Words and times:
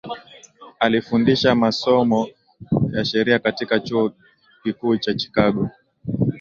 Alifundisha 0.79 1.55
masomo 1.55 2.27
ya 2.91 3.05
sheria 3.05 3.39
katika 3.39 3.79
chuo 3.79 4.11
kikuu 4.63 4.97
cha 4.97 5.13
Chicago 5.13 5.69